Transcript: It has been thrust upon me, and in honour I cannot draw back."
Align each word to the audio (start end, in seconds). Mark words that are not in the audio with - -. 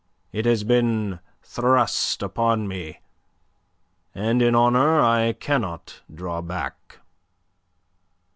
It 0.31 0.47
has 0.47 0.63
been 0.63 1.19
thrust 1.43 2.23
upon 2.23 2.67
me, 2.67 3.01
and 4.15 4.41
in 4.41 4.55
honour 4.55 4.99
I 4.99 5.33
cannot 5.33 6.01
draw 6.11 6.41
back." 6.41 6.97